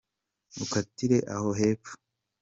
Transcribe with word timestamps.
ukatire 0.63 1.17
aho 1.33 1.49
hepfo. 1.59 1.93